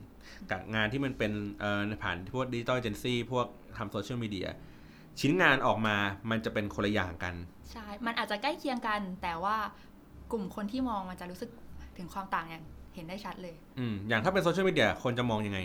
[0.50, 4.48] กับงานที่มันเป็นเอ่อผ่านพวกดิจิตอลเอเจนซี่พวกทำโซเชียลมีเดีย
[5.20, 5.96] ชิ้นงานออกมา
[6.30, 7.34] มันจะเป็นคนละอย่างกัน
[7.72, 9.56] ใช่ มันอาจจะใกล้เคียงกัน แต่ว่า
[10.32, 11.50] กลุ่มคนที่มองมันจะรู้สึก
[11.98, 15.60] ถึงความต่างอย่างเห็นได้ชัดเลย อืมอย่างถ้าเป็นโซเชียลมีเดียคนจะมองยังไง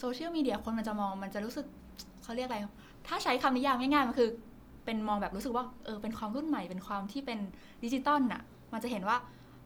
[0.00, 1.66] โซเชียลมีเดียคนมันจะมองมันจะรู้สึก
[2.22, 2.58] เขาเรียกอะไร
[3.08, 4.30] ถ้าใช้คำนิยามง่ายๆมันคือ
[4.86, 7.38] เป็นมองแบบรู้สึกว่าเออเป็นความรุ่นใหม่เป็นความที่เป็น
[7.84, 9.16] ดิจิตอลน่ะ มันจะเห็นว่า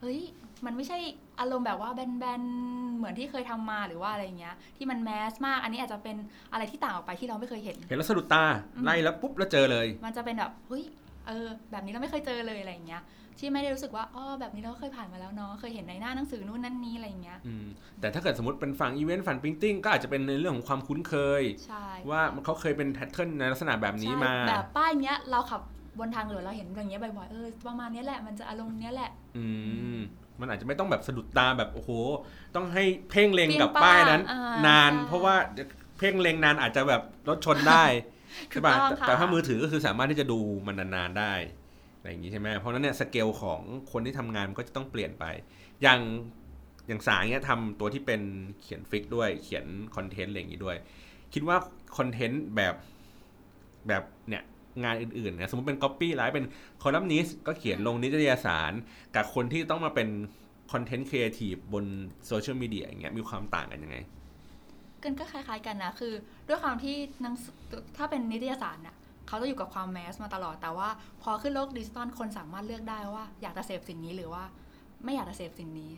[0.00, 0.20] เฮ้ย
[0.66, 0.98] มันไม่ใช่
[1.40, 6.16] อารมณ์แบบว่าแบนๆเหมือนที่เคยทำมาหรือว่าอะไรอย่างเงี้ย ที่มัน mass มาก อันนี้อาจจะเป็น
[6.52, 10.84] อะไรที่ต่างออกไปที่เราไม่เคยเห็น เห็นแล้วสะดุดตาอืมไล่แล้วปุ๊บแล้วเจอเลย มันจะเป็นแบบเฮ้ย
[11.26, 13.02] เออ แบบนี้เราไม่เคยเจอเลยอะไรอย่างเงี้ย
[13.40, 17.66] ที่ไม่ได้รู้สึกว่าอ๋อแบบนี้เราก็เคยผ่านมาแล้วเนาะเคยเห็นในหน้าหนังสือนู่นนั่นนี่อะไรอย่างเงี้ยอืม
[18.00, 25.60] แต่ถ้าเกิดสมมติเป็นฝั่งอีเวนต์ฝั่ง printing ก็อาจจะเป็นในเรื่องของความคุ้นเคยใช่ว่าเขาเคยเป็น pattern ในลักษณะแบบนี้มาใช่แบบป้ายเนี้ยเราขับ
[25.98, 29.44] บนทางด่วนเราเห็นอย่างเงี้ยบ่อยๆเออประมาณเนี้ยแหละมันจะอารมณ์เนี้ยแหละ อื
[29.96, 29.98] ม
[30.40, 31.90] มันอาจจะไม่ต้องแบบสะดุดตาแบบโอ้โห
[32.54, 35.34] ต้องให้เพ่งเล็งเปรี้ยงกับป้ายนั้นป้างอ่านานใช่เพราะว่า
[35.98, 37.84] เพ่งเล็งนานอาจจะแบบรถชนได้
[38.50, 41.32] ใช่ป่ะถูกต้องแต่ค่ะแต่ถ้ามือถือก็คือสามารถที่จะดูมันนานๆได้
[42.00, 43.60] อะไรอย่างงี้ใช่ไหมเพราะนั้นเนี่ยสเกลของ
[43.92, 45.24] คนที่ทำงานมันก็จะต้องเปลี่ยนไป
[45.82, 46.00] อย่าง
[46.88, 48.20] อย่างสายเนี้ยทำตัวที่เป็น
[48.62, 49.66] เขียนฟิกด้วยเขียน
[49.96, 50.76] คอนเทนต์อะไรอย่างงี้ด้วย
[51.34, 51.56] คิดว่า
[51.98, 52.74] คอนเทนต์แบบ
[53.88, 54.42] แบบเนี่ย
[54.84, 56.46] งานอื่นๆเนี่ยสมมติเป็น Copy ไลฟ์เป็น
[56.82, 58.72] คอลัมนิสก็เขียนลงนิตยสาร
[59.16, 60.08] กับคนที่ต้องมาเป็น
[60.72, 61.84] content creative บน
[62.26, 63.96] โซเชียลมีเดียอย่างเงี้ยมีความต่างกันยังไง
[65.02, 66.12] กันก็คล้ายๆกันนะ คือ
[66.48, 67.34] ด้วยความที่นัง
[67.96, 68.96] ถ้าเป็นนิตยสารน่ะ
[69.30, 70.88] เขาจะอยู่กับความ mass มาตลอด แต่ว่า
[71.22, 74.44] พอขึ้นโลกดิจิตอลคนสามารถเลือกได้ว่า อยากจะเสพสิ่งนี้หรือว่า
[75.04, 75.92] ไม่อยากจะเสพสิ่งนี้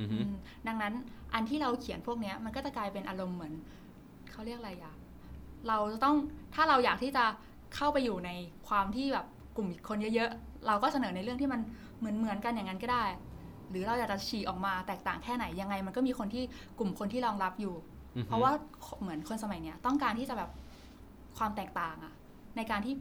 [0.00, 0.32] อือฮึอืม
[0.66, 0.92] ดังนั้น
[1.34, 3.52] อันที่เราเขียนพวกเนี้ยมันก็จะกลายเป็นอารมณ์เหมือน
[4.30, 4.94] เขาเรียกอะไรอะ
[5.68, 6.16] เราจะต้อง
[6.54, 7.24] ถ้าเราอยากที่จะ
[7.76, 8.30] เข้าไปอยู่ใน
[8.68, 11.60] ความที่แบบกลุ่มคนเยอะๆ เราก็เสนอในเรื่องที่มัน
[11.98, 13.04] เหมือนเหมือนๆกันอย่างนั้นก็ได้
[13.70, 16.44] หรือเราอยากจะฉีกออกมาแตกต่างแค่ไหนยังไง มันก็มีคนที่
[16.78, 17.74] กลุ่มคนที่รองรับอยู่
[18.16, 18.52] อือฮึเพราะว่า
[19.00, 20.50] เหมือนคนสมัยเนี้ยต้องการที่จะแบบ
[21.38, 22.12] ความแตกต่างอะ
[22.56, 22.94] ในการที่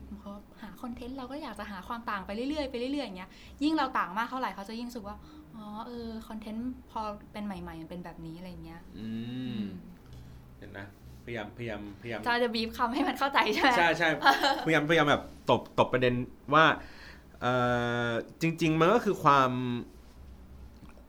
[0.61, 3.29] หาคอนเทนต์เราก็อยากจะหาความต่างไปเรื่อยๆไปเรื่อยๆอย่างเงี้ย
[3.63, 5.17] ยิ่งเราต่างมากเท่าไหร่เขาจะยิ่งรู้สึกว่า
[5.55, 7.01] อ๋อเออคอนเทนต์พอ
[7.31, 9.09] เป็นใหม่ๆมันเป็นแบบนี้อะไรเงี้ยอื
[9.55, 9.59] ม
[10.57, 10.87] เห็นนะ
[11.25, 14.09] พยายามพยายามพยายามจะจะบีบคำให้มันเข้าใจใช่ไหมใช่ใช่
[14.65, 16.13] พยายามพยายามแบบตบตบประเด็น
[16.53, 16.65] ว่า
[17.41, 17.53] เอ่
[18.07, 18.09] อ
[18.41, 19.51] จริง ๆ มันก็คือความ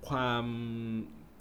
[0.09, 0.45] ความ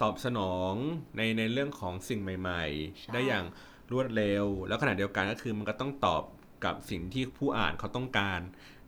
[0.01, 0.73] ตอบสนอง
[1.17, 3.45] ในในเรื่องของสิ่งใหม่ ๆ ได้อย่าง
[3.91, 6.23] รวดเร็ว แล้วขณะเดียวกันก็คือมันก็ต้องตอบ
[6.65, 8.39] กับสิ่งที่ผู้อ่านเขาต้องการ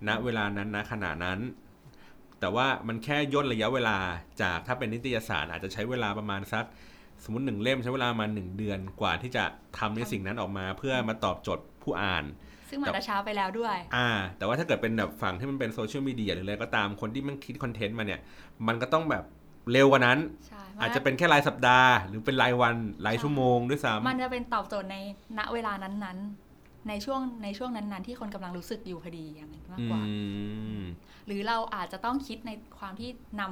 [0.08, 1.40] ณเวลานั้นนะขณะนั้น
[2.40, 3.98] แต่ว่ามันแค่ย่นระยะเวลา
[4.42, 6.66] จากถ้าเป็นนิตยสารอาจจะใช้เวลาประมาณสัก
[7.24, 9.44] สมมติหนึ่งเล่มใช้เวลามาหนึ่งเดือนกว่าที่จะ
[9.78, 12.24] ทำในสิ่งนั้นออกมาเพื่อมาตอบโจทย์ผู้อ่าน
[12.70, 18.22] ซึ่งมันจะช้าไปแล้วด้วย อ่า แต่ว่าถ้าเกิดเป็นแบบฝั่งที่มันเป็นโซเชียลมีเดียหรืออะไรก็ตามคนที่มันคิดคอนเทนต์มาเนี่ย
[18.68, 19.24] มันก็ต้องแบบ
[19.72, 24.98] เร็วกว่านั้นใช่อาจจะเป็นแค่รายสัปดาห์ หรือเป็นรายวันรายชั่วโมงด้วยซ้มันจะเป็นตอบโจทย์ใน
[25.38, 26.49] ณเวลานั้นๆ
[26.88, 30.02] ในช่วงในช่วงนั้นๆ ที่คนกำลังรู้สึกอยู่พอดีอย่างนั้นมากำอืกว่า
[30.82, 30.84] ม
[31.26, 33.10] หรือเราอาจจะต้องคิดในความที่
[33.40, 33.44] น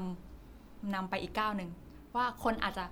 [0.41, 1.69] ำนำไปอีกก้าวหนึ่ง
[2.15, 2.85] ว่าคนอาจจะ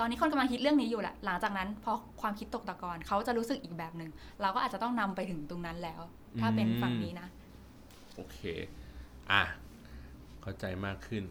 [0.00, 6.00] ตอนนี้คนกำลังคิดเรื่องนี้อยู่แหละ หลังจากนั้นพอความคิดตกตะกอนเขาจะรู้สึกอีกแบบหนึ่งเราก็อาจจะต้องนำไปถึงตรงนั้นแล้ว
[6.40, 7.28] ถ้าเป็นฝั่งนี้นะ
[8.16, 8.38] โอเค
[9.30, 9.42] อะ
[10.42, 11.24] เข้าใจมากขึ้น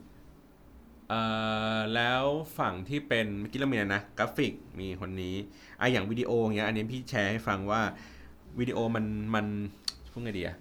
[1.10, 1.22] เอ่
[1.78, 2.24] อแล้ว
[2.58, 5.36] ฝั่งที่เป็นเมื่อกี้เรามีอะไรนะกราฟิกมีคนนี้
[5.80, 7.82] อะอย่างวิดีโออย่างเงี้ยอันนี้พี่แชร์ให้ฟังว่า
[8.60, 9.46] วิดีโอมันมัน
[10.12, 10.58] พูดไงดีอะ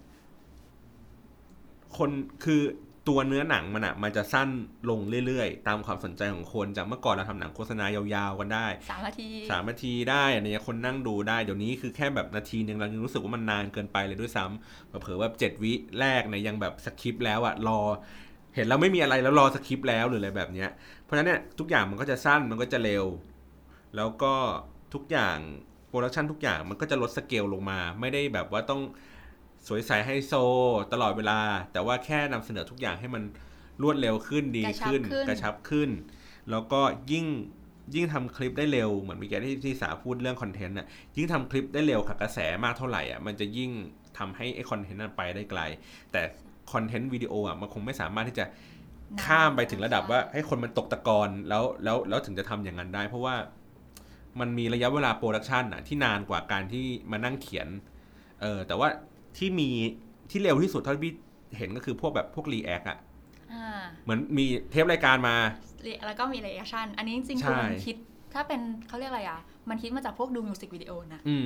[1.96, 2.10] คน
[2.44, 2.62] คือ
[3.08, 4.48] ตัวเนื้อหนังมันอะมันจะสั้น
[4.90, 17.80] ลงเรื่อยๆ ตามความสนใจของคนจากเมื่อก่อนเราทำหนังโฆษณายาวๆกันได้สามนาทีสามนาทีได้อันนี้คนนั่งดูได้ เดี๋ยวนี้คือแค่แบบนาทีหนึ่งเรายังรู้สึกว่ามันนานเกินไปเลยด้วยซ้ำเผลอๆแบบเจ็ดวิแรกเนี่ยยังแบบสคริปต์แล้วอะรอ
[18.54, 20.70] เห็นแล้วไม่มีอะไรแล้วรอสคริปต์แล้วหรืออะไรแบบเนี้ย
[21.02, 23.04] เพราะฉะนั้นเนี่ยทุกอย่างมันก็จะสั้นมันก็จะเร็ว
[23.96, 24.34] แล้วก็
[24.94, 25.38] ทุกอย่าง
[25.75, 28.80] production ทุกอย่างมันก็จะลดสเกลลงมา ไม่ได้แบบว่าต้อง
[29.66, 30.32] สวยใสไฮโซ
[30.92, 31.38] ตลอดเวลา
[31.72, 33.22] แต่ว่าแค่นำเสนอทุกอย่างให้มัน
[33.82, 35.90] รวดเร็วขึ้นดีขึ้น กระชับขึ้น
[36.50, 36.80] แล้วก็
[37.12, 37.26] ยิ่ง
[37.94, 43.70] ยิ่งทำคลิปได้เร็วเหมือนเมื่อกี้ที่ที่สาพูดเรื่องคอนเทนต์น่ะยิ่งทำคลิปได้เร็วกับกระแสมากเท่าไหร่อะมันจะยิ่ง
[44.18, 45.60] ทำให้ไอ้คอนเทนต์นั้นไปได้ไกล
[46.12, 46.22] แต่
[46.72, 48.44] คอนเทนต์วิดีโออะมันคงไม่สามารถที่จะ
[49.24, 53.34] ข้ามไปถึงระดับว่าให้คนมันตกตะกอนแล้วแล้วแล้วถึงจะทำอย่างนั้นได้ เพราะว่า
[54.40, 57.68] มันมีระยะเวลา production อะที่นานกว่าการที่มานั่งเขียน
[58.40, 58.88] เออแต่ว่า
[59.36, 59.68] ที่มี
[60.30, 61.14] ที่เร็วที่สุดเท่าที่พี่
[61.58, 62.98] เห็นก็คือพวกแบบพวก react อะ
[63.52, 65.36] อ่าเหมือนมีเทปรายการมา
[66.06, 67.96] แล้วก็มี reaction อันนี้จริงๆใช่คือมันคิด
[68.34, 71.36] ถ้าเป็นเขาเรียกอะไรอะมันคิดมาจากพวกดูมิวสิกวิดีโอนะอื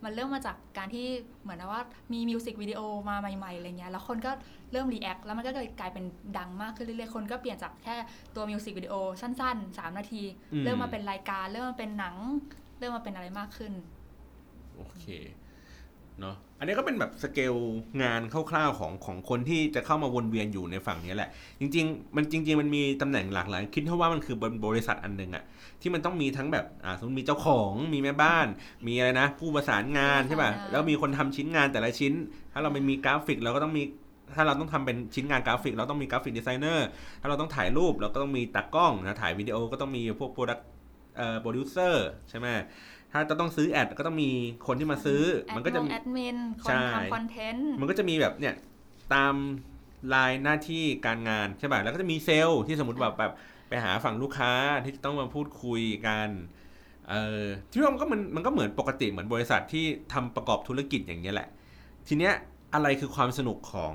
[0.00, 1.06] มมันเริ่มมาจากการที่
[1.42, 1.82] เหมือนว่า
[2.12, 4.30] มีมิวสิกวิดีโอมาใหม่ๆอะไรเงี้ยแล้วคนก็
[4.72, 6.04] เริ่ม react แล้วมันก็เลยกลายเป็น
[6.38, 7.96] ดังมากขึ้นเรื่อยๆคนก็เปลี่ยนจากแค่
[8.34, 12.16] ตัวมิวสิกวิดีโอสั้นๆ 3 นาทีอืมเริ่มมาเป็นรายการ เริ่มมาเป็นหนัง
[12.78, 13.72] เริ่มมาเป็นอะไรมากขึ้น
[14.76, 15.04] โอเค
[16.20, 17.54] เนาะ อันนี้ก็เป็นแบบสเกล
[18.02, 25.44] งานคร่าวๆของของคนที่จะเข้ามาวนเวียนอยู่ในฝั่งนี้แหละ จริง ๆ มันจริง ๆ มันมีตำแหน่งหลากหลายคิดเท่าว่ามันคือบริษัทอันหนึ่งอะ
[25.80, 28.46] ที่มันต้องมีทั้งแบบอ่าสมมติมีเจ้าของมีแม่บ้าน
[28.86, 32.12] มีอะไรนะ ผู้ประสานงานใช่ป่ะผู้ประสานงานแล้วมีคนทำชิ้นงานแต่ละชิ้น
[32.52, 33.82] ถ้าเราไม่มีกราฟิกเราก็ต้องมี
[34.36, 36.86] ถ้าเราต้องทำเป็นชิ้นงานกราฟิก เราต้องมี graphic designer
[37.20, 40.58] ถ้าเราต้องถ่ายรูปเราก็ต้องมีตากล้องนะถ่ายวิดีโอก็ต้องมีพวก product
[41.16, 42.46] เอ่อโปรดิวเซอร์ใช่ไหม
[43.12, 44.30] ถ้าจะต้องซื้อ ad ก็ต้องมี
[44.66, 48.54] คนที่มาซื้อ ad มันก็จะต้องมีแอดมินคใช่นทำคอนเทนต์มันก็จะมีแบบเนี่ย
[49.14, 49.34] ตาม
[50.14, 53.32] รายหน้าที่การงานใช่ป่ะแล้วก็จะมีเซลล์ที่สมมติแบบแบบ
[53.68, 54.52] ไปหาฝั่งลูกค้า
[54.84, 56.28] ที่ต้องมาพูดคุยกัน
[57.10, 61.48] เออที่ว่ามันก็มันมันก็เหมือนปกติเหมือนบริษัทที่ทำประกอบธุรกิจอย่างเงี้ยแหละ
[62.08, 62.34] ทีเนี้ย
[62.74, 63.94] อะไรคือความสนุกของ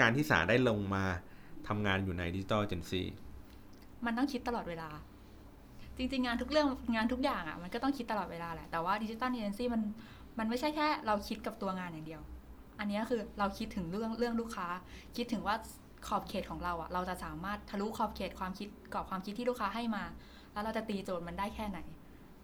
[0.00, 1.04] การที่สาได้ลงมา
[1.68, 3.06] ทำงานอยู่ใน digital agency
[4.06, 5.11] มันต้องคิดตลอดเวลาจ
[6.12, 9.82] ริง ๆ งานทุกเรื่องงานทุกอย่างอะมันก็ต้องคิดตลอดเวลาแหละ แต่ว่า digital agency มัน
[10.38, 12.20] มันไม่ใช่แค่ เราคิดกับตัวงานอย่างเดียว
[12.78, 14.66] อันนี้คือเราคิดถึงเรื่องเรื่องลูกค้า
[15.16, 15.56] คิดถึงว่า
[16.06, 20.04] ขอบเขตของเราอะ เราจะสามารถทะลุขอบเขตความคิดกรอบความคิดที่ลูกค้าให้มา
[20.52, 21.78] แล้วเราจะตีโจทย์มันได้แค่ไหน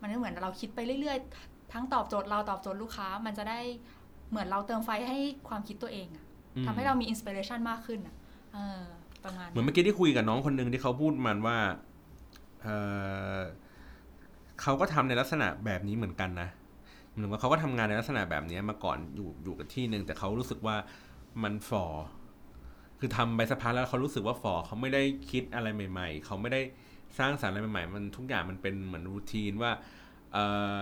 [0.00, 3.60] มันก็เหมือนเราคิดไปเรื่อยๆ ทั้งตอบโจทย์เราตอบโจทย์ลูกค้า มันจะได้
[4.30, 5.18] เหมือนเราเติมไฟให้
[5.48, 6.24] ความคิดตัวเองอะ
[6.66, 8.14] ทำให้เรามีอินสปิเรชันมากขึ้นอะ
[8.54, 8.82] เออ
[9.24, 11.56] ประมาณเหมือนเมื่อกี้ที่คุยกับน้องคนหนึ่งที่เขาพูดมันว่า
[14.60, 16.48] เขาก็ทำในลักษณะแบบนี้เหมือนกันนะ
[17.18, 20.76] หมือว่าเขาก็ทำงานในลักษณะแบบนี้มาก่อนอยู่อยู่กับที่หนึ่งแต่เขารู้สึกว่า
[21.42, 21.84] มันฝ่อ
[22.98, 26.60] คือทำไปสักพักแล้วเขารู้สึกว่าฝ่อเขาไม่ได้คิดอะไรใหม่ ๆ เขาไม่ได้
[27.18, 29.72] สร้างสรรค์อะไรใหม่ๆ มันทุกอย่างมันเป็นเหมือนรูทีนว่า
[30.32, 30.38] เอ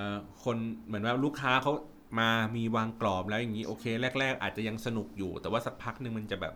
[0.08, 0.10] อ
[0.44, 1.72] คนเหมือนว่าลูกค้าเขา
[2.18, 3.84] มามีวางกรอบแล้วอย่างนี้โอเค
[4.20, 6.54] แรก ๆ อาจจะยังสนุกอยู่ แต่ว่าสักพักหนึ่งมันจะแบบ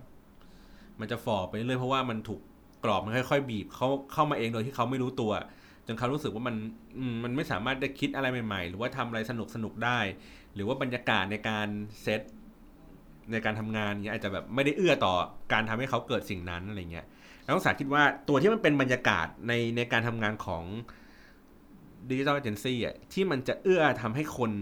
[1.01, 2.41] มันจะฝ่อไปเรื่อยเพราะว่ามันถูก
[2.85, 5.33] กรอบมันค่อยๆบีบเขาเข้ามาเองโดยที่เขาไม่รู้ตัว
[5.87, 6.57] จนเขารู้สึกว่ามัน
[7.25, 9.99] มันไม่สามารถได้คิดอะไรใหม่ๆ หรือว่าทำอะไรสนุกสนุกได้
[10.55, 11.69] หรือว่าบรรยากาศในการ
[12.03, 12.21] เซต
[13.33, 15.15] ในการทำงานเงี้ยอาจจะแบบไม่ได้เอื้อต่อ
[15.53, 17.07] การทำให้เขาเกิดสิ่งนั้นอะไรเงี้ย
[17.43, 20.65] แล้วต้องสาคิดว่าตัวที่มันเป็นบรรยากาศในในการทำงานของ
[22.11, 24.53] ดิจิทัลเอเจนซี่อะที่มันจะเอื้อทำให้คน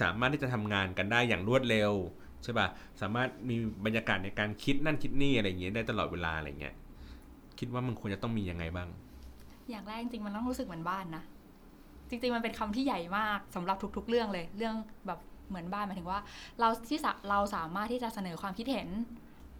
[0.00, 1.92] สามารถที่จะทำงานกันได้อย่างรวดเร็ว
[2.42, 2.68] ใช่ป่ะ
[3.00, 6.74] สามารถมีบรรยากาศในการคิดนั่นคิดนี่อะไรเงี้ยได้ตลอดเวลาอะไรเงี้ย
[7.58, 8.88] คิดว่ามันควรจะต้องมียังไงบ้าง
[9.70, 11.22] อย่างแรกจริงๆมันต้องรู้สึกเหมือนบ้านนะ
[12.08, 14.74] จริงๆมันเป็นคำที่ใหญ่มากสำหรับทุก ๆ เรื่องเลย เรื่อง
[15.06, 16.20] แบบเหมือนบ้านหมายถึงว่า
[16.60, 16.98] เราที่
[17.30, 18.88] เราสามารถที่จะเสนอความคิดเห็น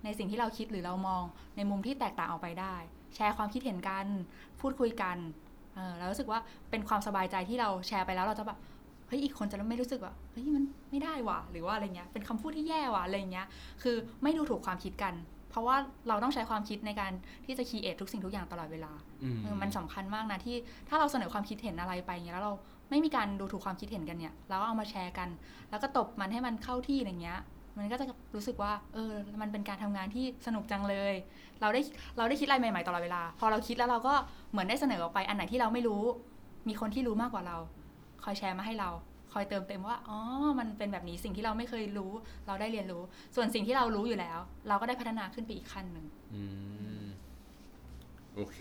[0.05, 1.23] ในสิ่งที่เราคิดหรือเรามอง
[1.57, 2.75] ในมุมที่แตกต่างออกไปได้
[3.15, 4.07] แชร์ความคิดเห็นกัน
[4.61, 5.17] พูดคุยกัน
[5.75, 8.59] เออเรารู้สึกว่าเป็นความสบายใจที่เราแชร์ไปแล้วเราจะแบบ
[9.09, 13.47] เฮ้ยอีกคนจะไม่รู้สึกว่าเฮ้ยมันไม่ได้ว่ะหรือว่าอะไรเงี้ยเป็นคำพูดที่แย่ว่ะอะไรเงี้ย
[13.83, 15.15] คือไม่ดูถูกความคิดกัน
[15.55, 15.77] เพราะว่า
[16.09, 17.13] เราต้องใช้ความคิดในการ
[17.47, 20.57] ที่จะคีเอททุกสิ่งทุกอย่างตลอดเวลาอืมเออมันสำคัญมากนะที่
[20.89, 22.55] ถ้าเราเสนอความคิดเห็นอะไรไปเงี้ยแล้วเรา
[22.91, 25.29] ไม่มีการดูถูกความคิดเห็นกันเนี่ยเราก็เอามาแชร์กัน
[25.71, 27.41] แล้วก็ตบมันให้มันเข้าที่อะไรเงี้ย
[27.79, 31.15] มันก็จะรู้สึกว่า เออ มันเป็นการทำงานที่สนุกจังเลย
[31.61, 31.81] เราได้
[32.17, 34.15] เราได้คิดอะไรใหม่ๆตลอดเวลา พอเราคิดแล้วเราก็
[34.51, 36.03] เหมือนได้เสนอออกไปอันไหนที่เราไม่รู้
[36.69, 37.57] มีคนที่รู้มากกว่าเรา
[38.25, 38.91] คอยแชร์มาให้เรา
[39.35, 40.19] คอยเติมเต็มว่าอ๋อ
[40.59, 42.13] มันเป็นแบบนี้สิ่งที่เราไม่เคยรู้
[42.47, 43.03] เราได้เรียนรู้
[43.37, 46.43] ส่วนสิ่งที่เรารู้อยู่แล้ว เราก็ได้พัฒนาขึ้นไปอีกขั้นหนึ่งอื
[47.03, 47.05] ม
[48.35, 48.59] โอเค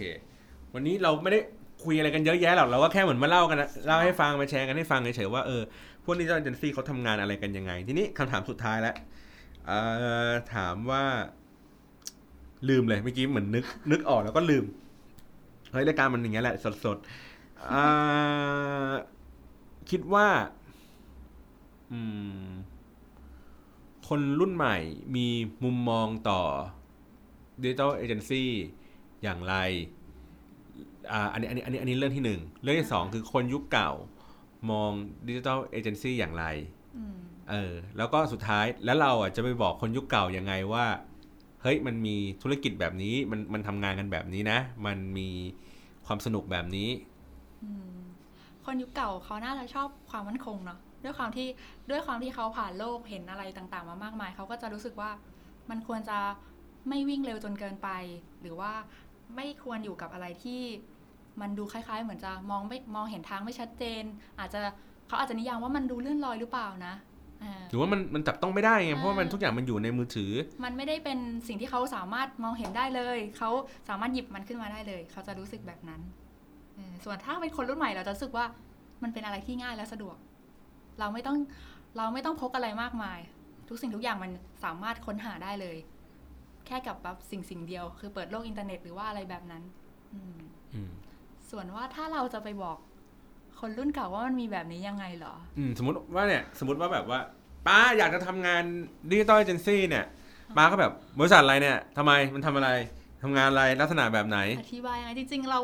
[0.73, 1.39] วันนี้เราไม่ได้
[1.83, 5.61] คุยอะไรกันเยอะแยะหรอกเราก็แค่เหมือนมาเล่ากันนะเล่าให้ฟังมาแชร์กันให้ฟังเฉยๆว่าเออ
[6.03, 8.95] พวกนี้เจ้าเอเจนซี่เขาทำงานอะไรกันยังไง ทีนี้คำถามสุดท้ายแล้ว
[10.53, 11.03] ถามว่า
[12.69, 14.65] ลืมเลยเมื่อกี้เหมือนนึก นึกออกแล้วก็ลืม
[15.71, 16.55] เฮ้ยรายการมันอย่างเงี้ยแหละ
[16.85, 17.09] สดๆ
[19.89, 20.27] คิดว่า
[24.07, 24.77] คนรุ่นใหม่
[25.15, 25.27] มี
[25.63, 26.41] มุมมองต่อ
[27.61, 28.49] ดิจิทัลเอเจนซี่
[29.23, 29.55] อย่างไร
[31.11, 33.91] อ่าอันนี้อันนี้อันนี้อันนี้เรื่องที่หนึ่งเรื่องที่สองคือคนยุคเก่า
[34.71, 34.91] มอง
[35.27, 36.45] ดิจิทัลเอเจนซี่อย่างไร
[36.97, 37.15] อืม
[37.49, 40.85] เออแล้วก็สุดท้ายแล้วเราอะจะไปบอกคนยุคเก่ายังไงว่า
[41.61, 45.29] เฮ้ยมันมีธุรกิจแบบนี้มันมันทำงานกันแบบนี้นะ มันมี
[46.05, 46.89] ความสนุกแบบนี้
[47.63, 47.95] อืม
[48.65, 51.47] คนยุคเก่าเขาน่าจะชอบความมั่นคงเนาะ ด้วยความที่
[51.89, 55.11] ด้วยความที่เขาผ่านโลกเห็นอะไรต่างๆ มามากมายเขาก็จะรู้สึกว่า
[55.69, 56.17] มันควรจะ
[56.89, 57.89] ไม่วิ่งเร็วจนเกินไป
[58.41, 58.71] หรือว่า
[59.35, 60.61] ไม่ควรอยู่กับอะไรที่
[61.41, 64.03] มันดูคล้าย ๆ เหมือนจะมองไม่มองเห็นทางไม่ชัดเจน
[64.39, 64.59] อาจจะ
[65.07, 66.93] เขาอาจจะนิยามว่ามันดูเลื่อนลอยหรือเปล่านะ
[67.43, 70.31] อ่าหรือว่ามันมันจับต้องไม่ได้ไงเพราะว่ามันทุกอย่างมันอยู่ในมือถือ
[70.63, 73.49] มันไม่ได้เป็นสิ่งที่เขาสามารถมองเห็นได้เลยเขา
[73.89, 76.01] สามารถหยิบมันขึ้นมาได้เลย เขาจะรู้สึกแบบนั้น
[76.75, 78.45] เออส่วนถ้าเป็นคนรุ่นใหม่เราจะรู้สึกว่า
[79.03, 80.17] มันเป็นอะไรที่ง่ายและสะดวก
[80.99, 81.37] เราไม่ต้อง
[81.97, 83.19] เราไม่ต้องพกอะไรมากมาย
[83.67, 84.31] ทุกสิ่งทุกอย่างมัน
[84.63, 85.77] สามารถค้นหาได้เลย
[86.67, 89.63] แค่กับแบบสิ่งสิ่งเดียว คือเปิดโลกอินเทอร์เน็ตหรือว่าอะไรแบบนั้น
[90.13, 90.37] อืม
[90.73, 90.89] อืม
[91.49, 92.77] ส่วนว่าถ้าเราจะไปบอก
[93.59, 97.19] คนรุ่นเก่าว่ามันมีแบบนี้ยังไงเหรอ อืมสมมติว่าเนี่ย สมมติว่าแบบว่า
[97.67, 98.63] ป้าอยากจะทำงาน
[99.11, 100.05] digital agency เนี่ย
[100.57, 102.69] ป้าก็แบบบริษัทอะไรเนี่ยทำไมมันทำอะไร
[103.23, 105.59] ทำงานอะไรลักษณะแบบไหน อธิบายยังไงจริงๆเรา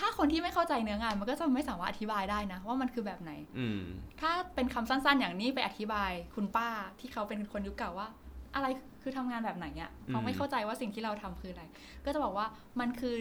[0.00, 3.82] ถ้าคนที่ไม่เข้าใจเนื้องานมันก็จะไม่สามารถอธิบายได้นะ ว่ามันคือแบบไหนอืม
[4.20, 6.68] ถ้าเป็นคำสั้นๆ อย่างนี้ไปอธิบายคุณป้า
[7.00, 8.08] ที่เขาเป็นคนยุคเก่าว่า
[8.54, 8.66] อะไร
[9.02, 11.64] คือทำงานแบบไหนอะ่ะอืมเขาไม่เข้าใจว่าสิ่งที่เราทำคืออะไร
[12.04, 12.46] ก็จะบอกว่า
[12.80, 13.14] มันคือ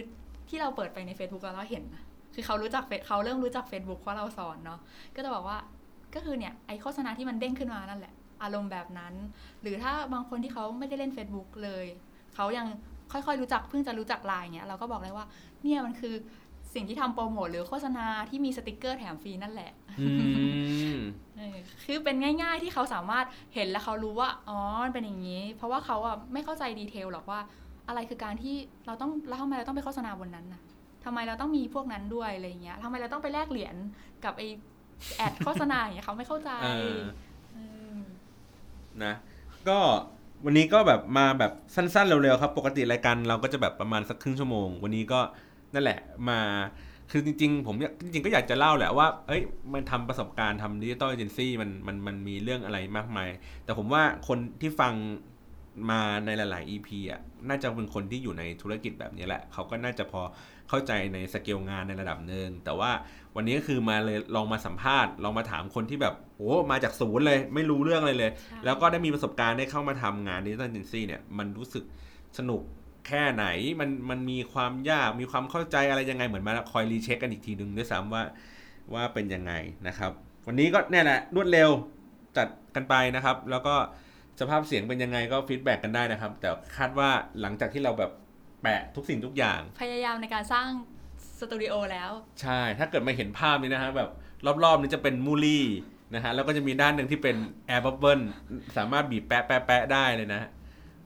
[0.49, 4.79] ที่เราเปิดไปใน Facebook แล้วเราเห็นนะคือเขารู้จักเฟซเขาเริ่มรู้จัก Facebook เพราะเราสอนเนาะ
[5.15, 5.57] ก็จะบอกว่า
[6.15, 8.13] ก็คือเนี่ยไอโฆษณาที่มันเด้งขึ้นมานั่นแหละ
[8.43, 9.13] อารมณ์แบบนั้น
[9.61, 11.85] หรือถ้าบางคนที่เขาไม่ได้เล่น Facebook เลย
[12.35, 12.67] เขายัง
[13.11, 15.25] ค่อยๆรู้จักเพิ่งจะรู้จักไลน์เงี้ยเราก็บอกเลยว่า
[15.63, 16.13] เนี่ยมันคือ
[16.73, 20.09] สิ่งที่ทำโปรโมทหรือโฆษณาที่มีสติกเกอร์แถมฟรีนั่นแหละอื
[20.95, 20.97] ม
[21.37, 27.39] เออคือเป็นง่าย ๆที่เขาสามารถเห็นแล้วเขารู้ว่าอ๋อมันเป็นอย่างนี้ เพราะว่าเขาอะไม่เข้าใจดีเทลหรอกว่า
[27.87, 28.55] อะไรคือการที่
[28.85, 30.61] เราต้องแล้วทำไมเราต้องไปโฆษณาบนนั้นน่ะ
[31.05, 33.75] ทำไมเราต้องมีพวกนั้นด้วยอะไรเงี้ยทำไมเราต้องไปแลกเหรียญ
[34.25, 34.43] กับไอ
[35.17, 36.99] แอดโฆษณาอย่างเงี้ยเขาไม่เข้าใจเออ
[37.53, 37.57] เอ
[37.95, 37.97] อ
[39.03, 39.13] นะ
[39.69, 39.79] ก็
[40.45, 45.19] วันนี้ก็แบบมาแบบสั้นๆเร็วๆครับ ปกติรายการเราก็จะแบบประมาณสักครึ่งชั่วโมง วันนี้ก็
[45.73, 46.39] นั่นแหละมา
[47.11, 49.41] คือจริงๆ ผมอยากจริงๆก็อยากจะเล่าแหละว่า เอ้ย
[49.73, 53.29] มันทำประสบการณ์ทำ digital agency มันมันมันมีเรื่องอะไรมากมาย
[53.65, 54.93] แต่ผมว่าคนที่ฟัง
[55.91, 60.21] มาในหลาย ๆ EP อะ น่าจะเป็นคนที่อยู่ในธุรกิจแบบนี้แหละ เขาก็น่าจะพอ
[60.69, 62.91] เข้าใจในสเกลงานในระดับหนึ่ง แต่ว่า
[63.35, 71.83] วันนี้ก็คือมาเลยลองมาสัมภาษณ์ ลองมาถามคนที่แบบโอ้มาจากศูนย์เลย ไม่รู้เรื่องเลยเลยใช่แล้วก็ได้มีประสบการณ์ได้เข้ามาทำงาน digital agency เนี่ย มันรู้สึก
[72.37, 72.61] สนุก
[73.09, 73.45] แค่ไหน
[73.79, 78.23] มันมันมีความยากมีความเข้าใจอะไรยังไงเหมือนมาคอย recheck กันอีกทีนึงด้วยซ้ำว่า
[78.93, 79.53] ว่าเป็นยังไง
[79.87, 80.11] นะครับ
[80.47, 81.69] วันนี้ก็เนี่ยแหละรวดเร็ว
[82.37, 83.75] จัดกันไปนะครับ แล้วก็
[84.39, 87.09] สภาพเสียงเป็นยังไงก็ feedback กันได้นะครับ แต่คาดว่า
[87.41, 88.11] หลังจากที่เราแบบ
[88.61, 90.67] แปะทุกสิ่งทุกอย่าง พยายามในการสร้าง
[91.39, 94.09] สตูดิโอแล้ว ใช่ ถ้าเกิดมาเห็นภาพนี้นะฮะแบบ
[94.63, 95.65] รอบๆนี้จะเป็นมูลี่
[96.15, 97.35] นะฮะแล้วก็จะมีด้านหนึ่งที่เป็น
[97.67, 98.21] air bubble
[98.77, 100.49] สามารถบีบแปะแปะแปะได้เลยนะฮะ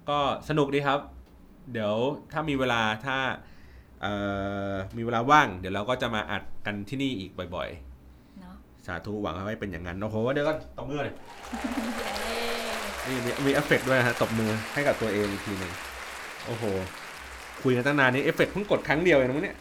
[0.09, 0.99] ก็สนุกดีครับ
[1.71, 1.93] เดี๋ยว
[2.31, 3.17] ถ้ามีเวลาถ้า
[4.01, 4.13] เอ่
[4.71, 7.69] อมีเวลาว่าง เดี๋ยวเราก็จะมาอัดกันที่นี่อีกบ่อย
[8.41, 11.15] เนาะๆสาธุหวังให้เป็นอย่างนั้นโอ้โหเดี๋ยวก็ตบมือเลย
[13.05, 15.71] เย้นี่มีมีเอฟเฟกต์ด้วยนะฮะตบมือให้กับตัวเองอีกทีหนึ่ง
[16.45, 16.63] โอ้โห
[17.63, 19.57] คุยกันตั้งนานนี้เอฟเฟกต์เพิ่งกดครั้งเดียวเองนะมั้งเนี่ย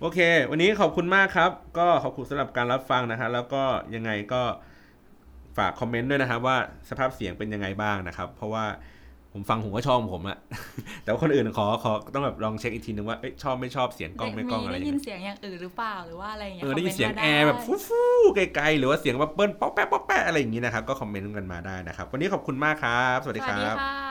[0.00, 0.18] โอเค
[0.50, 3.62] วันนี้ขอบคุณมากครับ ก็ขอบคุณสำหรับการรับฟังนะฮะแล้วก็
[3.94, 4.42] ยังไงก็
[5.56, 6.56] ฝากคอมเมนต์ด้วยนะครับว่า
[6.88, 8.64] สภาพเสียงเป็นยังไงบ้างนะครับ เพราะว่า
[9.36, 10.38] ผมฟังผมก็ชอบของผมอะ
[11.02, 18.02] แต่ว่าคนอื่นขอขอต้องแบบลองเช็คอีกทีนึงว่าเอ้ยชอบไม่ชอบเสียงกล้องไม่กล้องอะไรได้ยังยิไงนเสียงอย่างอื่นหรือเปล่าหรือว่าอะไรอย่างเงี้เอยอได้ยินเสียงคมมแอต์มาร์แบบได้ฟูฟู
[18.36, 24.05] ไกลๆหรือว่าเสียงแบบเปิ้ลป๊อกแป๊ะป๊อกแป๊ะอะไรอย่างนี้นะครับก็คอมเมนต์กันมาได้นะครับ วันนี้ขอบคุณมากครับ สวัสดีสควัสดีรับค่ะ